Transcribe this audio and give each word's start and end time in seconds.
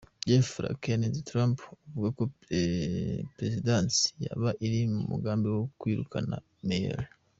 Jeff 0.27 0.47
Flake 0.53 0.89
yanenze 0.93 1.21
Trump, 1.29 1.57
avuga 1.87 2.09
ko 2.17 2.23
Perezidansi 3.35 4.05
yaba 4.25 4.49
iri 4.65 4.79
mu 4.95 5.01
mugambi 5.11 5.47
wo 5.55 5.61
kwirukana 5.79 6.37
Mueller. 6.67 7.05